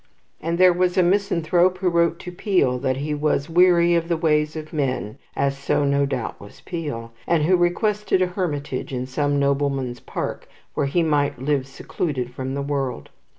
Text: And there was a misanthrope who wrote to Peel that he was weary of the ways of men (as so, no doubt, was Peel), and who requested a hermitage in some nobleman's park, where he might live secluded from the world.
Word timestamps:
And 0.41 0.57
there 0.57 0.73
was 0.73 0.97
a 0.97 1.03
misanthrope 1.03 1.77
who 1.77 1.87
wrote 1.87 2.17
to 2.21 2.31
Peel 2.31 2.79
that 2.79 2.97
he 2.97 3.13
was 3.13 3.51
weary 3.51 3.93
of 3.93 4.07
the 4.07 4.17
ways 4.17 4.55
of 4.55 4.73
men 4.73 5.19
(as 5.35 5.55
so, 5.55 5.83
no 5.85 6.07
doubt, 6.07 6.41
was 6.41 6.59
Peel), 6.61 7.11
and 7.27 7.43
who 7.43 7.55
requested 7.55 8.19
a 8.19 8.25
hermitage 8.33 8.91
in 8.91 9.05
some 9.05 9.37
nobleman's 9.37 9.99
park, 9.99 10.47
where 10.73 10.87
he 10.87 11.03
might 11.03 11.37
live 11.39 11.67
secluded 11.67 12.33
from 12.33 12.55
the 12.55 12.63
world. 12.63 13.09